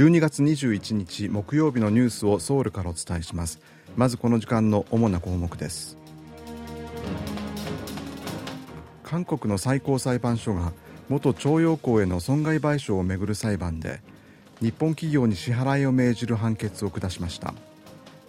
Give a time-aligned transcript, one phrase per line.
[0.00, 3.60] 12月21日木曜日のニュースをソウルからお伝えします。
[3.96, 5.98] まずこの時間の主な項目です。
[9.02, 10.72] 韓国の最高裁判所が
[11.10, 14.00] 元徴用工への損害賠償をめぐる裁判で
[14.62, 17.52] 日本企業に支払いを命じる判決を下しました。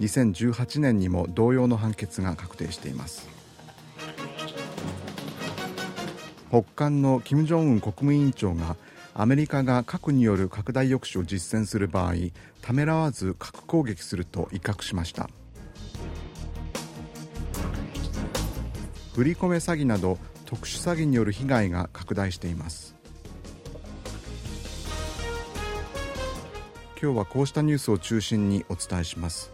[0.01, 3.29] 2018年にも同様の判決が確定しています。
[6.49, 8.75] 北韓の金正恩国務委員長が
[9.13, 12.13] アメリカが核による拡大抑止を実践する場合
[12.61, 15.29] ためらわず核攻撃すると威嚇しました。
[19.13, 22.95] 振り込め詐欺など特殊詐欺による被害が拡大しています。
[27.01, 29.51] 今日はこうしたニュースを中心にお伝えします。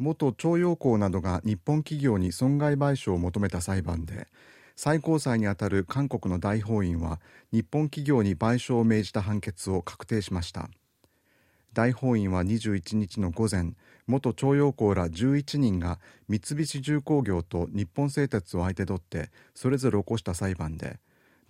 [0.00, 4.28] 元徴用工などが日本企業に損害賠償を求めた裁判で
[4.74, 7.20] 最高裁にあたる韓国の大法院は
[7.52, 10.70] 日本企業に賠償を命じた判決を確定しました。
[11.74, 13.74] 大法院は21日の午前
[14.06, 20.98] 元徴用工ら11人が三菱重工業と日本製鉄を相手取ってそれぞれ起こした裁判で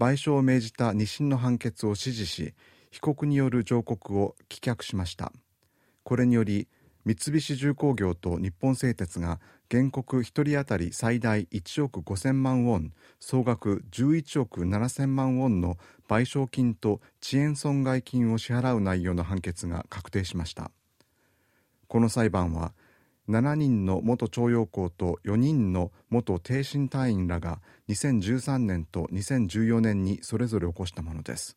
[0.01, 2.53] 賠償を命じた2審の判決を支持し
[2.91, 5.33] 被告による上告を棄却しました。
[6.03, 6.67] これにより
[7.05, 15.77] 三菱重工業と日本製鉄が原告1人当たり最大1億5000万ウォン総額11億7000万ウォンの
[16.09, 20.71] 賠償金と遅延損害金を支払う内容の判決が確定しました。
[21.87, 22.73] この裁判は
[23.29, 31.57] 7人の元徴用工と4人の元挺身隊員らが2013年と2014年にそれぞれ起こしたものです。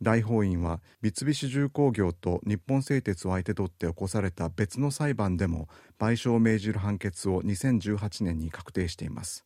[0.00, 5.68] 大法院は三菱重工業と日本製鉄を相手取って起こされた別の裁判でも
[5.98, 9.44] 賠償を命じる判決を2018年に確定しています。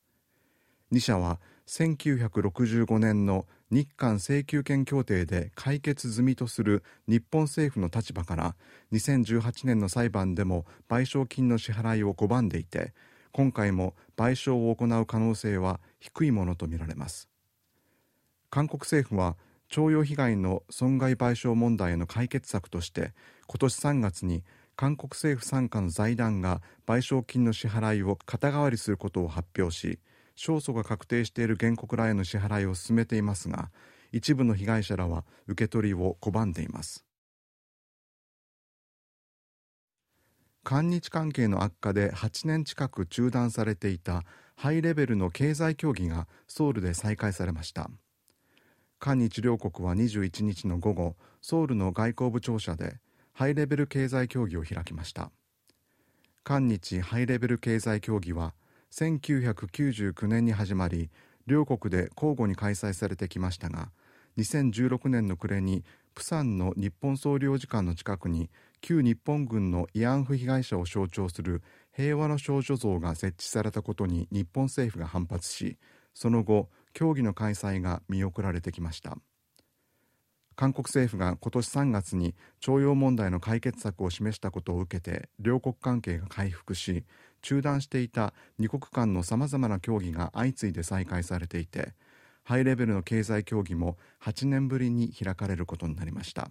[0.93, 8.55] 2社は1965年の日韓請求権協定で解決済みとする日本政府の立場から
[8.93, 12.93] 2018年の裁判でも賠償金の支払いを拒んでいて
[13.33, 17.31] 今回も賠償を行う可能性は低いものとみられます。
[18.51, 19.39] 韓国政府は
[19.73, 23.15] 徴用被害の損害賠償問題への解決策として
[23.47, 24.45] 今年3月に
[24.77, 29.99] 韓国政府傘下の財団が賠償金の支払いを肩代わりすることを発表し
[30.37, 33.71] 勝訴が確定している原告らへの支払いを進めていますが
[34.13, 37.07] 一部の被害者らは受け取りを拒んでいます。
[40.65, 44.23] 韓日関係の悪化で8年近く中断されていた
[44.55, 47.91] ハイレベルの経済協議がソウルで再開されました。
[49.03, 53.01] 韓日両国は21日の午後ソウルの外交部庁舎で
[53.33, 55.33] ハイレベル経済協議を開きました。
[56.45, 58.55] 韓日ハイレベル経済協議は
[58.93, 61.11] 1999年に始まり
[61.49, 63.91] 両国で交互に開催されてきましたが
[64.39, 65.83] 2016年の暮れに
[66.15, 75.77] プサンの日本総領事館の近くに旧日本軍の慰安婦被害者を象徴する平和の少女像が設置されたことに日本政府が反発し
[76.15, 79.19] その後協議の開催が見送られてきました。
[80.55, 87.05] 韓国政府が今年3月に徴用問題の解決策を示したことを受けて両国関係が回復し
[87.41, 91.95] 中断していた2国間のさまざまな協議が相次いで再開されていて
[92.45, 96.51] ハイレベルの経済協議も8年ぶりに開かれることになりました。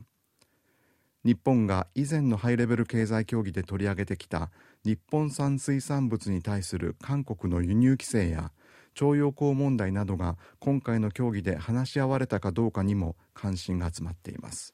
[1.24, 4.50] 日本が以前のハイレベル経済協議で取り上げてきた
[4.84, 8.52] 日本産水産物に対する韓国の輸入規制や
[8.94, 14.74] 徴用工問題などが今回の協議で話し合われたかどうかにも関心が集まっています。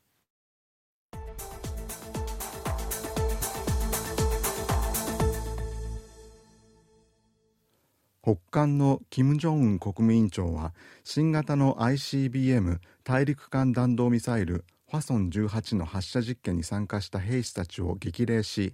[8.28, 10.73] 北韓の金正恩国務委員長は
[11.05, 18.73] 新型の ICBM 大陸間弾道ミサイルファソン18の発射実験に参加した兵士たちを激励し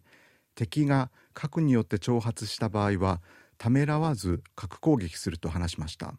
[0.56, 3.22] 敵が核によって挑発した場合は
[3.58, 6.16] ためらわず核攻撃すると話しました。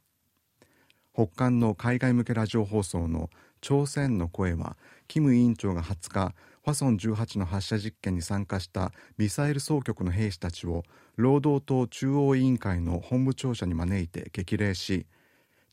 [1.15, 4.77] 北韓の海外向けラジオ放送の朝鮮の声は
[5.07, 6.35] キム委員長が20日
[6.65, 10.83] ファソン18の発射実験に参加したミサイル総局の兵士たちを
[11.17, 15.07] 労働党中央委員会の本部庁舎に招いて激励し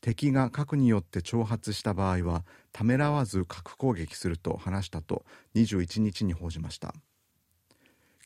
[0.00, 5.24] 敵が核によって挑発した場合はためらわず核攻撃すると話したと
[5.54, 6.92] 21日に報じました。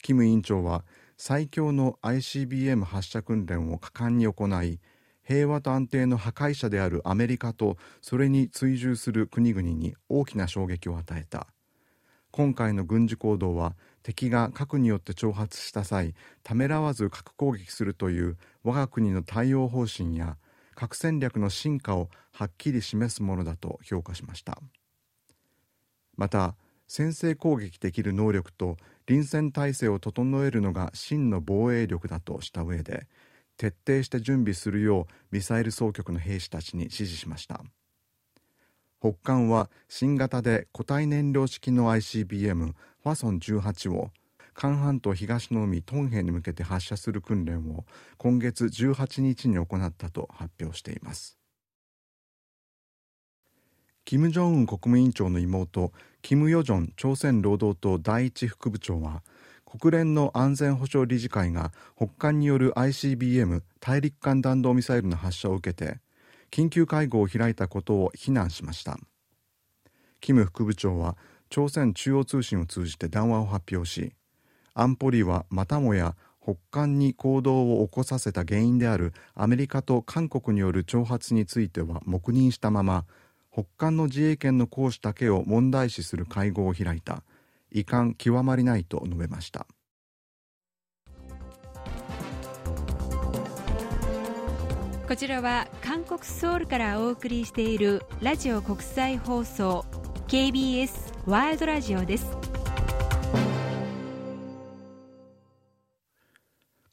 [0.01, 0.83] キム委員長は
[1.17, 4.79] 最強の ICBM 発射訓練を果敢に行い
[5.23, 11.47] 平和と安定の破壊者であるアメリカとそれに追従する国々に大きな衝撃を与えた。
[12.31, 20.37] 今回の軍事行動は敵が核によって挑発した際ためらわず核攻撃するという我が国の対応方針や
[20.75, 24.61] 核戦略の進化をはっきり示すものだと評価しました。
[26.15, 26.55] また
[26.87, 33.07] 先制攻撃できる能力と臨戦態勢を整えるのが真の防衛力だとした上で
[33.55, 37.63] 徹底して準備するようミサイル総局の兵士たちに指示しました。
[38.99, 44.09] 北韓は新型で固体燃料式の ICBM ファソン18を
[44.53, 47.85] 韓半島東の海トンヘに向けて発射する訓練を
[48.17, 51.37] 今月18日に行ったと発表しています。
[54.07, 59.21] 金正恩国務委員長の妹金与正朝鮮労働党第一副部長は
[59.65, 65.99] 国連の安全保障理事会が北韓による ICBM 大陸間弾道ミサイルの発射を受けて
[66.51, 68.97] 緊急会合を開いたことを非難しました。
[70.21, 71.17] キム副部長は
[71.49, 74.13] 朝鮮中央通信を通じて談話を発表し
[74.73, 83.03] 安保理はまたもや北韓に行動を起こさせた原因であるアメリカと韓国による挑発については黙認したまま
[83.57, 87.23] 北韓の自衛権の行使だけを問題視する会合を開いた。
[87.71, 89.65] 遺憾極まりないと述べました。
[95.07, 99.85] こちらは韓国ソウルからお送りしているラジオ国際放送
[100.27, 100.91] KBS
[101.25, 102.27] ワールドラジオです。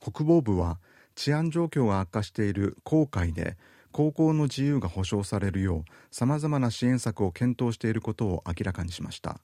[0.00, 0.78] 国防部は
[1.14, 3.58] 治安状況が悪化している黄海で
[3.96, 9.38] 高校の自由が保障されるようさまざまな支援策を検討していることを明らかにしました。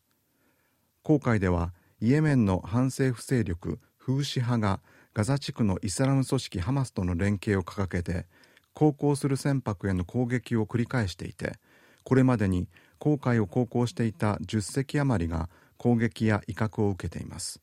[1.04, 4.80] 黄海ではイエメンの反政府勢力フーシ派が
[5.14, 8.26] ガザ地区のイスラム組織ハマスとの連携を掲げて
[8.74, 11.52] 航行する船舶への攻撃を繰り返していて
[12.02, 12.66] これまでに
[12.98, 17.60] 航海を航行していた10隻余りが攻撃や威嚇を受けています。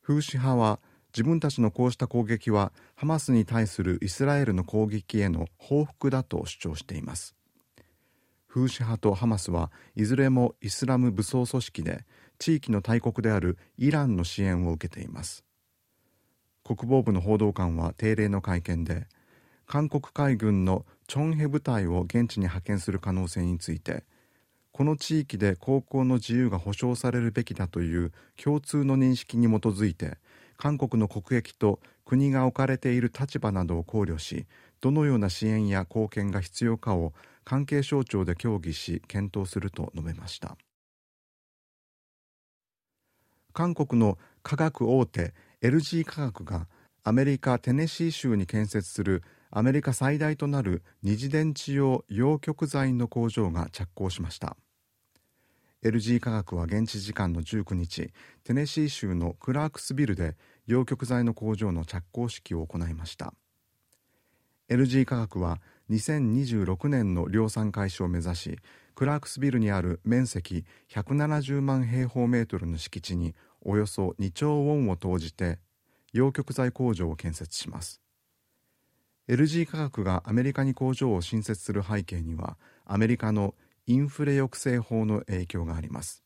[0.00, 0.80] フーシ派は
[1.14, 7.36] 自分たちのこうした攻撃はハマスに対するイスラエルの攻撃への報復だと主張しています。
[8.48, 12.04] フーシ派とハマスはいずれもイスラム武装組織で
[12.38, 15.44] 地域の大国であるイランの支援を受けています。
[16.64, 19.06] 国防部の報道官は定例の会見で
[19.66, 24.02] 韓国海軍のチョンヘ部隊を現地に派遣する可能性について
[24.72, 28.12] この地域で航行の自由が保障されるべきだという
[28.42, 30.18] 共通の認識に基づいて
[30.56, 34.46] 韓国の国益と国が置かれている立場などを考慮し
[34.80, 37.12] どのような支援や貢献が必要かを
[37.44, 40.56] 関係省庁で協議し検討すると述べました。
[43.52, 46.66] 韓国の科学大手 LG 化学が
[47.04, 54.56] アメリカテネシー州に建設するアメリカ最大となる二次電池用陽極材の工場が着工しました。
[55.84, 58.10] LG 化学は現地時間の19日
[58.42, 60.34] テネシー州のクラークスビルで
[60.66, 63.34] 陽極材の工場の着工式を行いました。
[64.70, 65.60] LG 化学は
[65.90, 68.58] 2026年の量産開始を目指し
[68.94, 75.58] クラークスビルにある面積170万平方メートルの敷地におよそ2兆ウォンを投じて
[76.14, 78.00] 陽極材工場を建設します。
[79.28, 82.56] LG 化学がアメリカに工場を新設する背景には
[82.86, 83.54] アメリカの
[83.86, 86.24] インフレ抑制法の影響があります。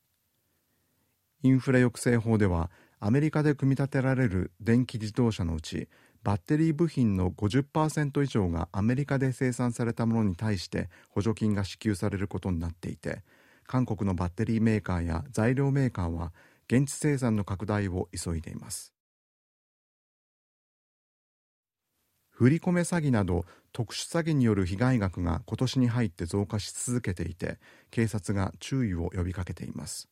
[1.43, 2.71] インフレ抑制法では
[3.01, 5.89] アメリカで組み立てられる電気自動車のうち
[6.25, 13.23] バッテリー部品の50%以上がアメリカで生産されたものに対して補助金が支給されることになっていて
[13.67, 16.33] 韓国のバッテリーメーカーや材料メーカーは
[16.67, 18.98] 現地生産の拡大を急いでいます。
[22.39, 27.59] 振り込め詐欺など特殊詐欺による被害額が今年に入って増加し続けていて
[27.91, 30.09] 警察が注意を呼びかけています。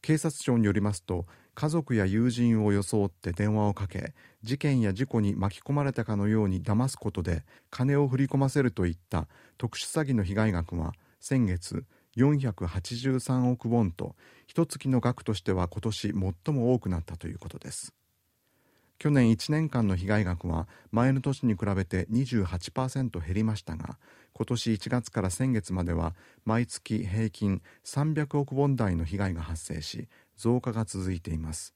[0.00, 9.26] 警察庁によりますと家族や友人を装って電話をかけ事件や事故に巻き込まれたかのように騙すことで金を振り込ませるといった
[9.58, 11.84] 特殊詐欺の被害額は先月
[12.16, 14.14] 483億ウォンと
[14.46, 16.12] 一月の額としては今年
[16.44, 17.92] 最も多くなったということです。
[19.02, 23.98] 去年1年間の被害額は前の年に比べて28%減りましたが
[24.32, 30.06] 今年1月から先月までは毎月平均300億ウォン台の被害が発生し
[30.36, 31.74] 増加が続いています。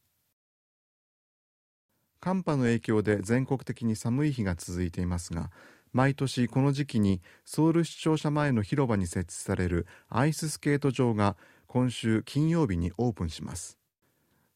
[2.21, 5.51] 寒波の影響で全国的に寒い日が続いていますが
[5.93, 13.81] 毎年この時期にソウル市庁舎前の広場に設置されるアイススケート場が今週金曜日にオープンします。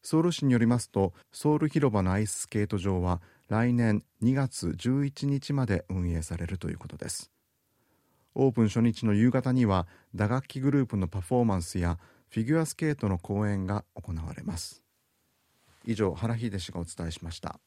[0.03, 7.31] ソウル市によりますとソウル広場のアイススケート場は来年2月11日まで運営されるということです。
[8.33, 14.83] オープン初日の夕方には打楽器グループのパフォーマンスやフィギュアスケートの公演が行われます。
[15.85, 17.59] 以上原秀氏がお伝えしました。